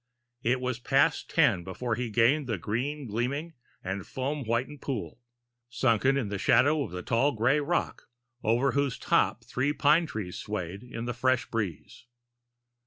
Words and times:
It 0.41 0.59
was 0.59 0.79
past 0.79 1.29
ten 1.29 1.63
before 1.63 1.93
he 1.93 2.09
gained 2.09 2.47
the 2.47 2.57
green 2.57 3.05
gleaming 3.05 3.53
and 3.83 4.03
foam 4.07 4.43
whitened 4.45 4.81
pool, 4.81 5.19
sunk 5.69 6.05
in 6.05 6.27
the 6.27 6.39
shadow 6.39 6.81
of 6.81 6.91
a 6.95 7.03
tall 7.03 7.33
gray 7.33 7.59
rock 7.59 8.07
over 8.43 8.71
whose 8.71 8.95
flat 8.97 9.07
top 9.07 9.43
three 9.43 9.73
pine 9.73 10.07
trees 10.07 10.39
swayed 10.39 10.81
in 10.81 11.05
the 11.05 11.13
fresh 11.13 11.45
breeze. 11.51 12.07